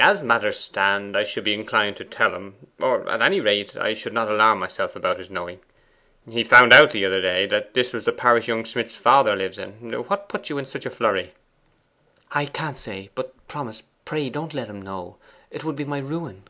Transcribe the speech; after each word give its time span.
'As 0.00 0.22
matters 0.22 0.58
stand, 0.58 1.14
I 1.14 1.22
should 1.22 1.44
be 1.44 1.52
inclined 1.52 1.98
to 1.98 2.06
tell 2.06 2.34
him; 2.34 2.68
or, 2.80 3.06
at 3.06 3.20
any 3.20 3.38
rate, 3.38 3.76
I 3.76 3.92
should 3.92 4.14
not 4.14 4.30
alarm 4.30 4.58
myself 4.60 4.96
about 4.96 5.18
his 5.18 5.28
knowing. 5.28 5.60
He 6.26 6.42
found 6.42 6.72
out 6.72 6.92
the 6.92 7.04
other 7.04 7.20
day 7.20 7.44
that 7.44 7.74
this 7.74 7.92
was 7.92 8.06
the 8.06 8.12
parish 8.14 8.48
young 8.48 8.64
Smith's 8.64 8.96
father 8.96 9.36
lives 9.36 9.58
in 9.58 9.74
what 10.04 10.30
puts 10.30 10.48
you 10.48 10.56
in 10.56 10.64
such 10.64 10.86
a 10.86 10.90
flurry?' 10.90 11.34
'I 12.32 12.46
can't 12.46 12.78
say; 12.78 13.10
but 13.14 13.34
promise 13.46 13.82
pray 14.06 14.30
don't 14.30 14.54
let 14.54 14.70
him 14.70 14.80
know! 14.80 15.18
It 15.50 15.64
would 15.64 15.76
be 15.76 15.84
my 15.84 15.98
ruin! 15.98 16.44